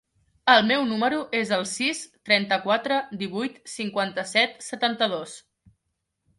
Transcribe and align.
El 0.51 0.63
meu 0.69 0.85
número 0.91 1.19
es 1.39 1.51
el 1.57 1.65
sis, 1.73 2.01
trenta-quatre, 2.31 2.99
divuit, 3.21 3.63
cinquanta-set, 3.77 4.59
setanta-dos. 4.73 5.41